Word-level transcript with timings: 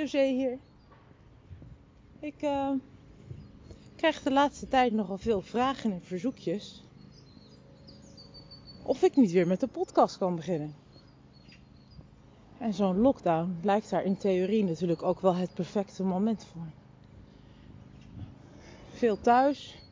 José 0.00 0.24
hier. 0.24 0.58
Ik 2.20 2.42
uh, 2.42 2.70
krijg 3.96 4.22
de 4.22 4.32
laatste 4.32 4.68
tijd 4.68 4.92
nogal 4.92 5.18
veel 5.18 5.40
vragen 5.40 5.92
en 5.92 6.02
verzoekjes. 6.02 6.84
Of 8.82 9.02
ik 9.02 9.16
niet 9.16 9.30
weer 9.30 9.46
met 9.46 9.60
de 9.60 9.66
podcast 9.66 10.18
kan 10.18 10.36
beginnen. 10.36 10.74
En 12.58 12.74
zo'n 12.74 13.00
lockdown 13.00 13.58
lijkt 13.62 13.90
daar 13.90 14.04
in 14.04 14.16
theorie 14.16 14.64
natuurlijk 14.64 15.02
ook 15.02 15.20
wel 15.20 15.34
het 15.34 15.54
perfecte 15.54 16.02
moment 16.02 16.44
voor. 16.44 16.66
Veel 18.90 19.20
thuis. 19.20 19.82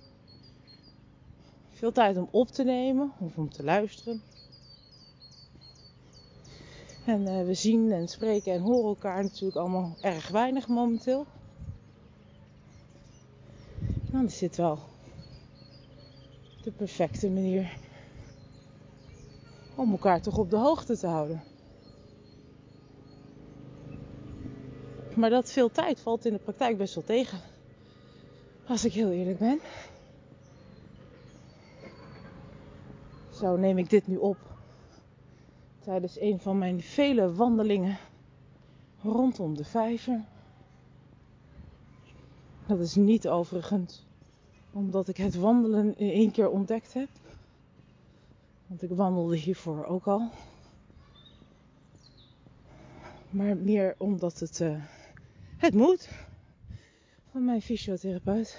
Veel 1.71 1.93
tijd 1.93 2.16
om 2.16 2.29
op 2.30 2.49
te 2.49 2.65
nemen 2.65 3.13
of 3.19 3.37
om 3.37 3.51
te 3.51 3.65
luisteren. 3.65 4.23
En 7.09 7.21
uh, 7.21 7.45
we 7.45 7.55
zien 7.55 7.93
en 7.93 8.09
spreken 8.09 8.53
en 8.53 8.61
horen 8.61 8.89
elkaar 8.89 9.23
natuurlijk 9.23 9.57
allemaal 9.57 9.97
erg 10.01 10.29
weinig 10.29 10.69
momenteel. 10.69 11.27
Dan 14.11 14.25
is 14.25 14.39
dit 14.39 14.57
wel 14.57 14.79
de 16.63 16.71
perfecte 16.71 17.30
manier 17.30 17.79
om 19.74 19.91
elkaar 19.91 20.21
toch 20.21 20.38
op 20.38 20.51
de 20.51 20.57
hoogte 20.57 20.99
te 20.99 21.07
houden. 21.07 21.43
Maar 25.15 25.30
dat 25.30 25.52
veel 25.52 25.71
tijd 25.71 26.01
valt 26.01 26.25
in 26.25 26.32
de 26.32 26.38
praktijk 26.38 26.79
best 26.79 26.95
wel 26.95 27.04
tegen. 27.04 27.41
Als 28.66 28.85
ik 28.85 28.93
heel 28.93 29.10
eerlijk 29.10 29.38
ben. 29.38 29.60
Zo 33.30 33.57
neem 33.57 33.79
ik 33.79 33.91
dit 33.91 34.07
nu 34.07 34.16
op 34.16 34.57
tijdens 35.89 36.21
een 36.21 36.41
van 36.41 36.59
mijn 36.59 36.83
vele 36.83 37.35
wandelingen 37.35 37.99
rondom 39.03 39.57
de 39.57 39.65
vijver. 39.65 40.25
Dat 42.67 42.81
is 42.81 42.95
niet 42.95 43.29
overigens 43.29 44.07
omdat 44.73 45.09
ik 45.09 45.16
het 45.16 45.35
wandelen 45.35 45.99
in 45.99 46.11
één 46.11 46.31
keer 46.31 46.49
ontdekt 46.49 46.95
heb. 46.95 47.09
Want 48.66 48.83
ik 48.83 48.91
wandelde 48.91 49.37
hiervoor 49.37 49.85
ook 49.85 50.07
al. 50.07 50.31
Maar 53.31 53.57
meer 53.57 53.95
omdat 53.99 54.39
het, 54.39 54.61
uh, 54.61 54.83
het 55.57 55.75
moet 55.75 56.09
van 57.31 57.45
mijn 57.45 57.63
fysiotherapeut. 57.63 58.59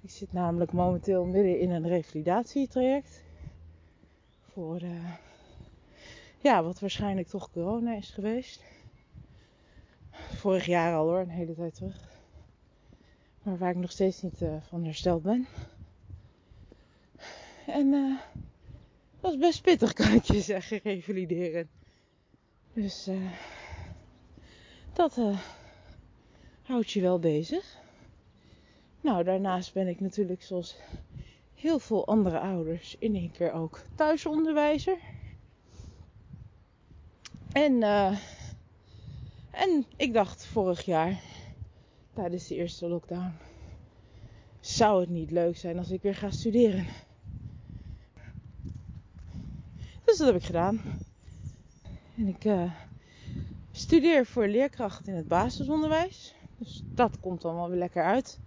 Ik 0.00 0.10
zit 0.10 0.32
namelijk 0.32 0.72
momenteel 0.72 1.24
midden 1.24 1.60
in 1.60 1.70
een 1.70 1.88
revalidatietraject. 1.88 3.22
Voor 4.52 4.82
uh, 4.82 5.14
ja, 6.44 6.62
wat 6.62 6.80
waarschijnlijk 6.80 7.28
toch 7.28 7.50
corona 7.50 7.94
is 7.94 8.10
geweest. 8.10 8.62
Vorig 10.10 10.66
jaar 10.66 10.94
al 10.94 11.06
hoor, 11.06 11.18
een 11.18 11.28
hele 11.28 11.54
tijd 11.54 11.74
terug. 11.74 12.08
Maar 13.42 13.58
waar 13.58 13.70
ik 13.70 13.76
nog 13.76 13.90
steeds 13.90 14.22
niet 14.22 14.40
uh, 14.40 14.56
van 14.62 14.84
hersteld 14.84 15.22
ben. 15.22 15.46
En 17.66 17.86
uh, 17.86 18.18
was 19.20 19.38
best 19.38 19.62
pittig, 19.62 19.92
kan 19.92 20.12
ik 20.12 20.24
je 20.24 20.40
zeggen, 20.40 20.80
revalideren. 20.82 21.68
Dus 22.72 23.08
uh, 23.08 23.30
dat 24.92 25.20
houdt 26.62 26.90
je 26.90 27.00
wel 27.00 27.18
bezig. 27.18 27.78
Nou, 29.00 29.24
daarnaast 29.24 29.72
ben 29.72 29.88
ik 29.88 30.00
natuurlijk 30.00 30.42
zoals 30.42 30.76
heel 31.54 31.78
veel 31.78 32.06
andere 32.06 32.38
ouders 32.38 32.96
in 32.98 33.14
één 33.14 33.30
keer 33.30 33.52
ook 33.52 33.80
thuisonderwijzer. 33.94 34.98
En, 37.54 37.72
uh, 37.72 38.18
en 39.50 39.84
ik 39.96 40.12
dacht 40.12 40.46
vorig 40.46 40.84
jaar, 40.84 41.20
tijdens 42.12 42.46
de 42.46 42.54
eerste 42.54 42.88
lockdown, 42.88 43.32
zou 44.60 45.00
het 45.00 45.08
niet 45.08 45.30
leuk 45.30 45.56
zijn 45.56 45.78
als 45.78 45.90
ik 45.90 46.02
weer 46.02 46.14
ga 46.14 46.30
studeren. 46.30 46.86
Dus 50.04 50.18
dat 50.18 50.26
heb 50.26 50.36
ik 50.36 50.44
gedaan. 50.44 50.80
En 52.16 52.28
ik 52.28 52.44
uh, 52.44 52.72
studeer 53.70 54.26
voor 54.26 54.46
leerkracht 54.46 55.08
in 55.08 55.14
het 55.14 55.28
basisonderwijs. 55.28 56.34
Dus 56.58 56.82
dat 56.84 57.20
komt 57.20 57.40
dan 57.40 57.54
wel 57.54 57.68
weer 57.68 57.78
lekker 57.78 58.04
uit. 58.04 58.38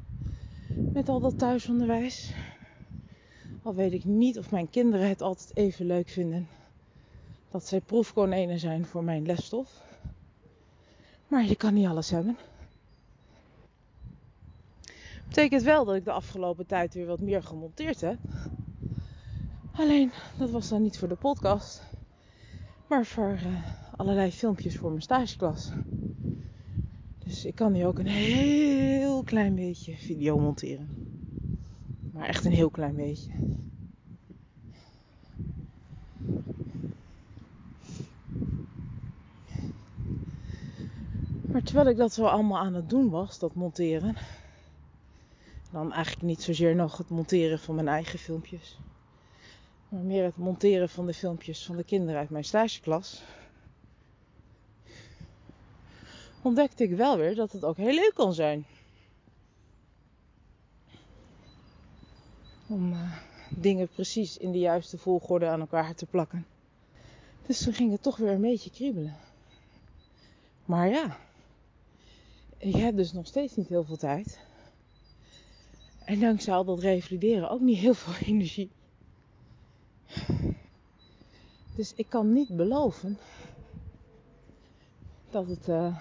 Met 0.93 1.09
al 1.09 1.19
dat 1.19 1.39
thuisonderwijs. 1.39 2.33
Al 3.63 3.75
weet 3.75 3.93
ik 3.93 4.03
niet 4.03 4.37
of 4.37 4.51
mijn 4.51 4.69
kinderen 4.69 5.09
het 5.09 5.21
altijd 5.21 5.51
even 5.55 5.85
leuk 5.85 6.09
vinden 6.09 6.47
dat 7.51 7.67
zij 7.67 7.81
proefkonijnen 7.81 8.59
zijn 8.59 8.85
voor 8.85 9.03
mijn 9.03 9.25
lesstof. 9.25 9.81
Maar 11.27 11.45
je 11.45 11.55
kan 11.55 11.73
niet 11.73 11.87
alles 11.87 12.09
hebben. 12.09 12.37
Betekent 15.27 15.63
wel 15.63 15.85
dat 15.85 15.95
ik 15.95 16.05
de 16.05 16.11
afgelopen 16.11 16.65
tijd 16.65 16.93
weer 16.93 17.05
wat 17.05 17.19
meer 17.19 17.43
gemonteerd 17.43 18.01
heb. 18.01 18.17
Alleen, 19.71 20.11
dat 20.37 20.49
was 20.49 20.69
dan 20.69 20.81
niet 20.81 20.97
voor 20.97 21.07
de 21.07 21.15
podcast. 21.15 21.83
Maar 22.87 23.05
voor 23.05 23.31
uh, 23.31 23.65
allerlei 23.95 24.31
filmpjes 24.31 24.77
voor 24.77 24.89
mijn 24.89 25.01
stageklas. 25.01 25.71
Dus 27.17 27.45
ik 27.45 27.55
kan 27.55 27.71
nu 27.71 27.85
ook 27.85 27.99
een 27.99 28.07
heel 28.07 29.23
klein 29.23 29.55
beetje 29.55 29.95
video 29.95 30.39
monteren. 30.39 30.89
Maar 32.13 32.27
echt 32.27 32.45
een 32.45 32.51
heel 32.51 32.69
klein 32.69 32.95
beetje. 32.95 33.31
Terwijl 41.67 41.89
ik 41.89 41.97
dat 41.97 42.13
zo 42.13 42.25
allemaal 42.25 42.57
aan 42.57 42.73
het 42.73 42.89
doen 42.89 43.09
was, 43.09 43.39
dat 43.39 43.53
monteren. 43.53 44.15
Dan 45.71 45.93
eigenlijk 45.93 46.25
niet 46.25 46.41
zozeer 46.41 46.75
nog 46.75 46.97
het 46.97 47.09
monteren 47.09 47.59
van 47.59 47.75
mijn 47.75 47.87
eigen 47.87 48.19
filmpjes. 48.19 48.79
Maar 49.89 50.01
meer 50.01 50.23
het 50.23 50.37
monteren 50.37 50.89
van 50.89 51.05
de 51.05 51.13
filmpjes 51.13 51.65
van 51.65 51.75
de 51.75 51.83
kinderen 51.83 52.19
uit 52.19 52.29
mijn 52.29 52.43
stageklas. 52.43 53.23
Ontdekte 56.41 56.83
ik 56.83 56.95
wel 56.95 57.17
weer 57.17 57.35
dat 57.35 57.51
het 57.51 57.63
ook 57.63 57.77
heel 57.77 57.93
leuk 57.93 58.11
kan 58.13 58.33
zijn. 58.33 58.65
Om 62.67 62.93
uh, 62.93 63.17
dingen 63.49 63.87
precies 63.87 64.37
in 64.37 64.51
de 64.51 64.59
juiste 64.59 64.97
volgorde 64.97 65.47
aan 65.47 65.59
elkaar 65.59 65.95
te 65.95 66.05
plakken. 66.05 66.45
Dus 67.45 67.63
toen 67.63 67.73
ging 67.73 67.91
het 67.91 68.01
toch 68.01 68.17
weer 68.17 68.31
een 68.31 68.41
beetje 68.41 68.69
kriebelen. 68.71 69.15
Maar 70.65 70.89
ja, 70.89 71.17
ik 72.57 72.75
heb 72.75 72.95
dus 72.95 73.11
nog 73.11 73.27
steeds 73.27 73.55
niet 73.55 73.67
heel 73.67 73.83
veel 73.83 73.97
tijd. 73.97 74.39
En 76.05 76.19
dankzij 76.19 76.53
al 76.53 76.65
dat 76.65 76.79
revalideren 76.79 77.49
ook 77.49 77.61
niet 77.61 77.77
heel 77.77 77.93
veel 78.03 78.27
energie. 78.27 78.71
Dus 81.75 81.93
ik 81.95 82.09
kan 82.09 82.33
niet 82.33 82.55
beloven 82.55 83.17
dat 85.29 85.47
het 85.47 85.67
uh, 85.67 85.97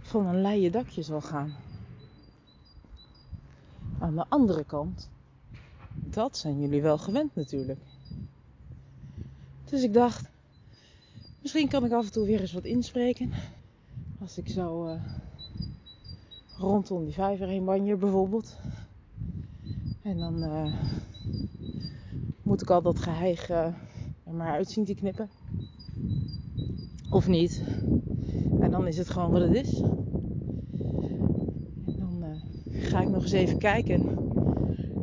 van 0.00 0.26
een 0.26 0.40
leien 0.40 0.72
dakje 0.72 1.02
zal 1.02 1.20
gaan. 1.20 1.54
Aan 3.98 4.14
de 4.14 4.24
andere 4.28 4.64
kant, 4.64 5.10
dat 5.94 6.36
zijn 6.36 6.60
jullie 6.60 6.82
wel 6.82 6.98
gewend 6.98 7.34
natuurlijk. 7.34 7.80
Dus 9.64 9.82
ik 9.82 9.92
dacht, 9.92 10.29
Misschien 11.52 11.80
kan 11.80 11.84
ik 11.84 11.92
af 11.92 12.04
en 12.04 12.12
toe 12.12 12.26
weer 12.26 12.40
eens 12.40 12.52
wat 12.52 12.64
inspreken. 12.64 13.30
Als 14.20 14.38
ik 14.38 14.48
zo 14.48 14.86
uh, 14.86 14.92
rondom 16.58 17.04
die 17.04 17.12
vijver 17.12 17.46
heen 17.46 17.64
banjer 17.64 17.98
bijvoorbeeld. 17.98 18.56
En 20.02 20.18
dan 20.18 20.42
uh, 20.42 20.74
moet 22.42 22.62
ik 22.62 22.70
al 22.70 22.82
dat 22.82 22.98
geheig 22.98 23.50
uh, 23.50 23.64
er 24.24 24.32
maar 24.32 24.52
uit 24.52 24.70
zien 24.70 24.84
te 24.84 24.94
knippen. 24.94 25.30
Of 27.10 27.28
niet. 27.28 27.62
En 28.60 28.70
dan 28.70 28.86
is 28.86 28.98
het 28.98 29.10
gewoon 29.10 29.30
wat 29.30 29.42
het 29.42 29.54
is. 29.54 29.80
En 31.84 31.96
dan 31.98 32.40
ga 32.70 33.00
ik 33.00 33.08
nog 33.08 33.22
eens 33.22 33.32
even 33.32 33.58
kijken 33.58 34.18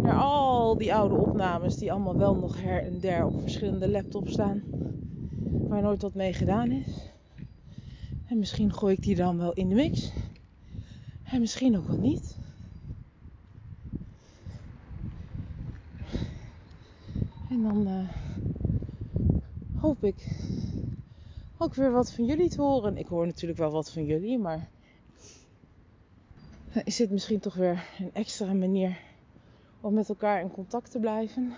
naar 0.02 0.18
al 0.18 0.78
die 0.78 0.96
oude 0.96 1.16
opnames 1.16 1.76
die 1.76 1.92
allemaal 1.92 2.18
wel 2.18 2.36
nog 2.36 2.62
her 2.62 2.84
en 2.84 3.00
der 3.00 3.26
op 3.26 3.42
verschillende 3.42 3.90
laptops 3.90 4.32
staan 4.32 4.64
waar 5.68 5.82
nooit 5.82 6.02
wat 6.02 6.14
mee 6.14 6.34
gedaan 6.34 6.72
is. 6.72 7.12
En 8.28 8.40
misschien 8.40 8.74
gooi 8.74 8.94
ik 8.94 9.02
die 9.02 9.16
dan 9.16 9.38
wel 9.38 9.54
in 9.54 9.70
de 9.70 9.76
mix. 9.76 10.12
En 11.24 11.40
misschien 11.40 11.78
ook 11.78 11.88
wel 11.88 12.00
niet. 12.00 12.38
En 17.50 17.64
dan 17.64 17.88
uh, 17.88 18.10
hoop 19.80 20.04
ik 20.04 20.40
ook 21.58 21.74
weer 21.74 21.92
wat 21.92 22.12
van 22.12 22.26
jullie 22.26 22.50
te 22.50 22.62
horen. 22.62 22.98
Ik 22.98 23.08
hoor 23.08 23.26
natuurlijk 23.26 23.60
wel 23.60 23.72
wat 23.72 23.92
van 23.92 24.06
jullie, 24.06 24.38
maar 24.38 24.70
is 26.84 26.96
dit 26.96 27.12
misschien 27.12 27.40
toch 27.40 27.54
weer 27.54 27.84
een 28.00 28.14
extra 28.14 28.54
manier 28.54 28.98
om 29.82 29.94
met 29.94 30.10
elkaar 30.10 30.42
in 30.42 30.52
contact 30.52 30.92
te 30.92 31.00
blijven. 31.00 31.56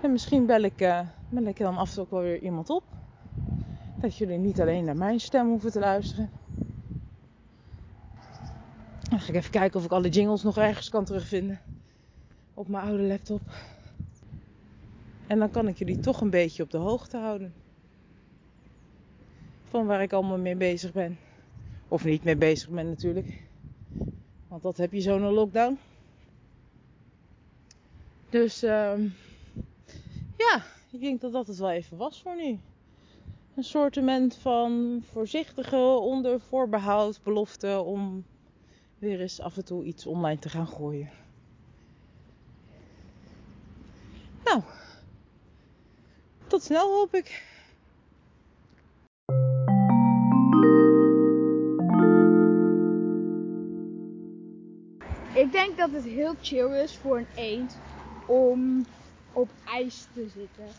En 0.00 0.12
misschien 0.12 0.46
bel 0.46 0.62
ik, 0.62 0.80
eh, 0.80 1.00
bel 1.28 1.44
ik 1.44 1.58
dan 1.58 1.76
af 1.76 1.88
en 1.88 1.94
toe 1.94 2.04
ook 2.04 2.10
wel 2.10 2.20
weer 2.20 2.42
iemand 2.42 2.70
op. 2.70 2.82
Dat 4.00 4.16
jullie 4.16 4.38
niet 4.38 4.60
alleen 4.60 4.84
naar 4.84 4.96
mijn 4.96 5.20
stem 5.20 5.48
hoeven 5.48 5.70
te 5.70 5.78
luisteren. 5.78 6.30
Dan 9.10 9.20
ga 9.20 9.28
ik 9.28 9.34
even 9.34 9.50
kijken 9.50 9.78
of 9.78 9.84
ik 9.84 9.90
alle 9.90 10.08
jingles 10.08 10.42
nog 10.42 10.56
ergens 10.56 10.88
kan 10.88 11.04
terugvinden. 11.04 11.60
Op 12.54 12.68
mijn 12.68 12.84
oude 12.84 13.02
laptop. 13.02 13.40
En 15.26 15.38
dan 15.38 15.50
kan 15.50 15.68
ik 15.68 15.78
jullie 15.78 16.00
toch 16.00 16.20
een 16.20 16.30
beetje 16.30 16.62
op 16.62 16.70
de 16.70 16.78
hoogte 16.78 17.16
houden. 17.16 17.52
Van 19.68 19.86
waar 19.86 20.02
ik 20.02 20.12
allemaal 20.12 20.38
mee 20.38 20.56
bezig 20.56 20.92
ben. 20.92 21.18
Of 21.88 22.04
niet 22.04 22.24
mee 22.24 22.36
bezig 22.36 22.68
ben 22.68 22.88
natuurlijk. 22.88 23.42
Want 24.48 24.62
dat 24.62 24.76
heb 24.76 24.92
je 24.92 25.00
zo'n 25.00 25.20
lockdown. 25.20 25.78
Dus 28.30 28.62
ehm 28.62 29.08
ik 30.90 31.00
denk 31.00 31.20
dat 31.20 31.32
dat 31.32 31.46
het 31.46 31.58
wel 31.58 31.70
even 31.70 31.96
was 31.96 32.22
voor 32.22 32.36
nu. 32.36 32.58
Een 33.54 33.64
soortement 33.64 34.34
van 34.34 35.02
voorzichtige, 35.12 35.76
onder 36.00 36.40
voorbehoud, 36.40 37.20
belofte 37.22 37.80
om 37.80 38.24
weer 38.98 39.20
eens 39.20 39.40
af 39.40 39.56
en 39.56 39.64
toe 39.64 39.84
iets 39.84 40.06
online 40.06 40.38
te 40.38 40.48
gaan 40.48 40.68
gooien. 40.68 41.10
Nou, 44.44 44.62
tot 46.46 46.62
snel 46.62 46.90
hoop 46.92 47.14
ik. 47.14 47.48
Ik 55.34 55.52
denk 55.52 55.76
dat 55.76 55.90
het 55.90 56.04
heel 56.04 56.34
chill 56.40 56.82
is 56.82 56.96
voor 56.96 57.18
een 57.18 57.26
eend 57.34 57.78
om 58.26 58.84
op 59.32 59.50
ijs 59.64 60.06
te 60.14 60.28
zitten. 60.34 60.76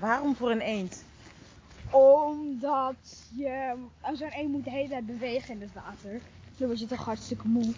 Waarom 0.00 0.36
voor 0.36 0.50
een 0.50 0.60
eend? 0.60 1.04
Omdat 1.90 3.24
je, 3.36 3.74
zo'n 4.12 4.28
eend 4.28 4.50
moet 4.50 4.64
de 4.64 4.70
hele 4.70 4.88
tijd 4.88 5.06
bewegen 5.06 5.54
in 5.54 5.60
het 5.60 5.72
water. 5.72 6.20
Dan 6.56 6.66
word 6.66 6.80
je 6.80 6.86
toch 6.86 7.04
hartstikke 7.04 7.48
moe. 7.48 7.74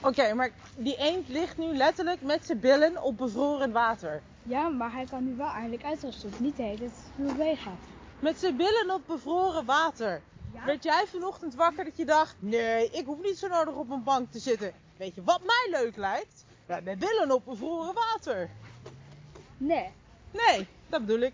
Oké, 0.00 0.34
maar 0.34 0.50
die 0.76 0.96
eend 0.96 1.28
ligt 1.28 1.58
nu 1.58 1.76
letterlijk 1.76 2.22
met 2.22 2.46
zijn 2.46 2.60
billen 2.60 3.02
op 3.02 3.16
bevroren 3.16 3.72
water. 3.72 4.22
Ja, 4.42 4.68
maar 4.68 4.92
hij 4.92 5.04
kan 5.04 5.24
nu 5.24 5.36
wel 5.36 5.50
eindelijk 5.50 5.84
uitrusten. 5.84 6.28
Hoeft 6.28 6.40
niet 6.40 6.56
de 6.56 6.62
hele 6.62 6.78
tijd 6.78 6.92
bewegen. 7.16 7.72
Met 8.18 8.38
zijn 8.38 8.56
billen 8.56 8.94
op 8.94 9.02
bevroren 9.06 9.64
water. 9.64 10.20
Ja? 10.54 10.64
Werd 10.64 10.82
jij 10.82 11.04
vanochtend 11.06 11.54
wakker 11.54 11.84
dat 11.84 11.96
je 11.96 12.04
dacht: 12.04 12.34
nee, 12.38 12.90
ik 12.90 13.06
hoef 13.06 13.22
niet 13.22 13.38
zo 13.38 13.48
nodig 13.48 13.74
op 13.74 13.90
een 13.90 14.02
bank 14.02 14.32
te 14.32 14.38
zitten. 14.38 14.72
Weet 14.96 15.14
je 15.14 15.22
wat 15.24 15.40
mij 15.40 15.80
leuk 15.80 15.96
lijkt? 15.96 16.43
Ja, 16.68 16.80
met 16.82 16.98
billen 16.98 17.30
op 17.30 17.44
bevroren 17.44 17.94
water. 17.94 18.50
Nee. 19.56 19.90
Nee, 20.30 20.66
dat 20.88 21.06
bedoel 21.06 21.20
ik. 21.20 21.32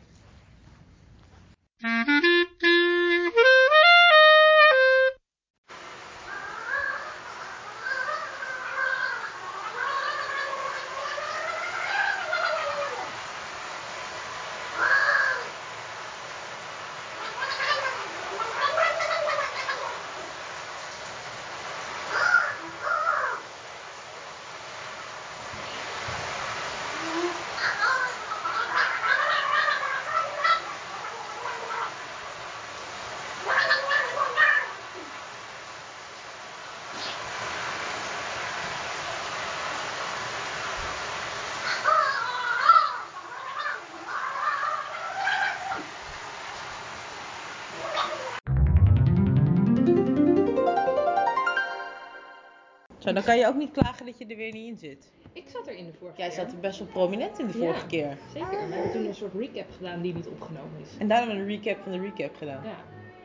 Zo, 53.10 53.16
dan 53.16 53.24
kan 53.24 53.38
je 53.38 53.46
ook 53.46 53.54
niet 53.54 53.70
klagen 53.72 54.06
dat 54.06 54.18
je 54.18 54.26
er 54.26 54.36
weer 54.36 54.52
niet 54.52 54.66
in 54.72 54.78
zit. 54.78 55.10
Ik 55.32 55.44
zat 55.48 55.66
er 55.66 55.74
in 55.76 55.86
de 55.86 55.92
vorige 55.98 56.16
Jij 56.18 56.28
keer. 56.28 56.36
zat 56.36 56.52
er 56.52 56.58
best 56.58 56.78
wel 56.78 56.88
prominent 56.88 57.38
in 57.38 57.46
de 57.46 57.52
vorige 57.52 57.80
Ja. 57.80 57.86
keer. 57.86 58.16
Zeker. 58.32 58.68
We 58.68 58.74
hebben 58.74 58.92
toen 58.92 59.06
een 59.06 59.14
soort 59.14 59.34
recap 59.34 59.66
gedaan 59.76 60.00
die 60.02 60.14
niet 60.14 60.26
opgenomen 60.26 60.80
is. 60.82 60.88
En 60.98 61.08
daarna 61.08 61.26
hebben 61.26 61.46
we 61.46 61.52
een 61.52 61.58
recap 61.62 61.82
van 61.82 61.92
de 61.92 61.98
recap 61.98 62.36
gedaan. 62.36 62.62
Ja, 62.64 62.76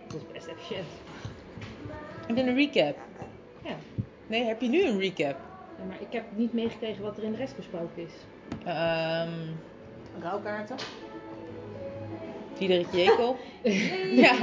dat 0.08 0.16
is 0.22 0.32
best 0.34 0.48
efficiënt. 0.48 0.88
En 2.28 2.36
dan 2.36 2.48
een 2.48 2.56
recap. 2.56 2.98
Ja. 3.64 3.76
Nee, 4.28 4.44
heb 4.44 4.62
je 4.62 4.68
nu 4.70 4.84
een 4.84 5.00
recap? 5.00 5.38
Ja, 5.78 5.84
maar 5.88 6.02
ik 6.02 6.12
heb 6.14 6.24
niet 6.36 6.54
meegekregen 6.54 7.04
wat 7.04 7.18
er 7.18 7.24
in 7.24 7.32
de 7.32 7.38
rest 7.38 7.56
besproken 7.56 8.04
is. 8.04 8.14
Ehm 8.66 9.30
rouwkaarten. 10.22 10.76
Diederik 12.58 12.88
Jekel. 12.92 13.38
ja. 14.24 14.34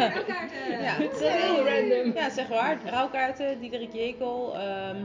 Ja. 0.80 0.94
Het 0.94 1.12
is 1.12 1.20
heel 1.28 1.68
random. 1.68 2.12
Ja, 2.14 2.30
zeg 2.30 2.48
maar. 2.48 2.78
Rouwkaarten, 2.86 3.60
Diederik 3.60 3.92
Jekel. 3.92 4.54
ehm, 4.58 4.96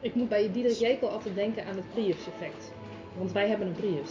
Ik 0.00 0.14
moet 0.14 0.28
bij 0.28 0.52
Diederik 0.52 0.76
Jekel 0.78 1.08
altijd 1.08 1.34
denken 1.34 1.66
aan 1.66 1.76
het 1.76 1.90
Prius-effect. 1.92 2.72
Want 3.16 3.32
wij 3.32 3.48
hebben 3.48 3.66
een 3.66 3.72
Prius. 3.72 4.10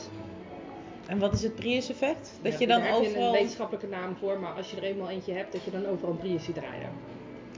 en 1.05 1.19
wat 1.19 1.33
is 1.33 1.43
het 1.43 1.55
Prius 1.55 1.89
effect? 1.89 2.39
Dat 2.41 2.51
Ja, 2.51 2.59
je 2.59 2.67
dan 2.67 2.79
daar 2.79 2.89
heb 2.89 3.01
je 3.01 3.07
overal... 3.07 3.27
een 3.27 3.31
wetenschappelijke 3.31 3.87
naam 3.87 4.15
voor, 4.15 4.39
maar 4.39 4.53
als 4.53 4.71
je 4.71 4.77
er 4.77 4.83
eenmaal 4.83 5.09
eentje 5.09 5.33
hebt, 5.33 5.51
dat 5.51 5.63
je 5.63 5.71
dan 5.71 5.85
overal 5.85 6.11
een 6.11 6.17
Prius 6.17 6.43
ziet 6.43 6.57
rijden. 6.57 6.89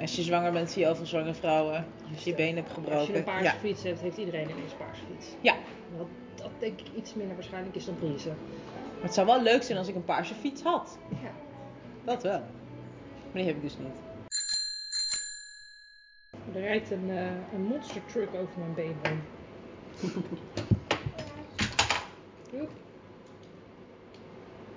Als 0.02 0.16
je 0.16 0.22
zwanger 0.22 0.52
bent, 0.52 0.72
zie 0.72 0.82
je 0.82 0.88
overal 0.88 1.08
zwangere 1.08 1.34
vrouwen. 1.34 1.86
Als 2.14 2.24
je 2.24 2.30
je 2.30 2.36
been 2.36 2.56
hebt 2.56 2.70
gebroken. 2.70 2.98
Als 3.00 3.08
je 3.08 3.18
een 3.18 3.24
paarse 3.24 3.44
ja. 3.44 3.54
fiets 3.60 3.84
hebt, 3.84 4.00
heeft 4.00 4.18
iedereen 4.18 4.50
ineens 4.50 4.72
een 4.72 4.78
paarse 4.78 5.02
fiets. 5.14 5.28
ja. 5.42 5.56
Wat 5.98 6.08
dat 6.36 6.50
denk 6.58 6.80
ik 6.80 6.88
iets 6.96 7.14
minder 7.14 7.36
waarschijnlijk 7.36 7.76
is 7.76 7.86
dan 7.86 7.96
Priussen. 7.96 8.38
Maar 8.94 9.04
het 9.04 9.14
zou 9.14 9.28
wel 9.28 9.42
leuk 9.42 9.64
zijn 9.64 9.78
als 9.78 9.88
ik 9.88 9.96
een 9.96 10.06
paarse 10.06 10.34
fiets 10.34 10.62
had. 10.62 10.98
Ja. 11.10 11.32
Dat 12.04 12.24
wel. 12.24 12.40
Maar 13.32 13.42
die 13.42 13.46
heb 13.46 13.56
ik 13.56 13.62
dus 13.62 13.78
niet. 13.78 14.09
Er 16.60 16.66
rijdt 16.66 16.92
een, 16.92 17.10
eh, 17.10 17.26
een 17.54 17.62
monster 17.62 18.02
truck 18.06 18.30
over 18.34 18.60
mijn 18.60 18.74
been 18.74 18.96
heen. 19.02 19.22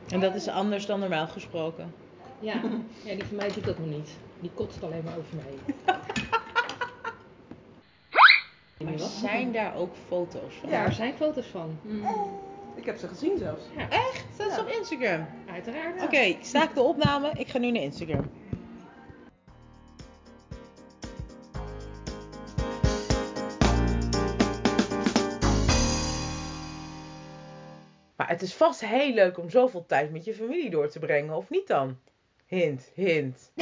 En 0.09 0.21
dat 0.21 0.35
is 0.35 0.49
anders 0.49 0.87
dan 0.87 1.01
normaal 1.01 1.27
gesproken. 1.27 1.95
Ja. 2.41 2.55
ja, 3.05 3.15
die 3.15 3.25
van 3.25 3.37
mij 3.37 3.49
doet 3.53 3.65
dat 3.65 3.79
nog 3.79 3.89
niet. 3.89 4.11
Die 4.41 4.51
kotst 4.55 4.83
alleen 4.83 5.05
maar 5.05 5.17
over 5.19 5.37
mij. 5.37 5.75
Maar 8.85 8.99
zijn 8.99 9.53
daar 9.53 9.75
ook 9.77 9.95
foto's 10.09 10.55
van? 10.61 10.71
Ja, 10.71 10.85
er 10.85 10.93
zijn 10.93 11.15
foto's 11.15 11.47
van. 11.47 11.79
Ik 12.75 12.85
heb 12.85 12.99
ze 12.99 13.09
gezien 13.09 13.39
zelfs. 13.39 13.63
Ja, 13.77 13.89
Echt? 13.89 14.25
Dat 14.37 14.47
is 14.47 14.55
Ja. 14.57 14.61
op 14.63 14.69
Instagram? 14.69 15.27
uiteraard. 15.53 16.03
Oké, 16.03 16.17
ik 16.19 16.39
staak 16.45 16.75
de 16.75 16.81
opname. 16.81 17.31
Ik 17.35 17.49
ga 17.49 17.59
nu 17.59 17.71
naar 17.71 17.83
Instagram. 17.83 18.31
Het 28.33 28.43
is 28.43 28.55
vast 28.55 28.81
heel 28.81 29.13
leuk 29.13 29.39
om 29.39 29.51
zoveel 29.51 29.87
tijd 29.87 30.13
met 30.13 30.25
je 30.25 30.35
familie 30.35 30.71
door 30.71 30.89
te 30.89 30.99
brengen, 30.99 31.37
of 31.37 31.51
niet 31.51 31.67
dan? 31.67 31.99
Hint, 32.47 32.91
hint. 32.95 33.53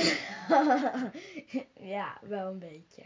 ja, 1.95 2.19
wel 2.23 2.47
een 2.47 2.59
beetje. 2.59 3.03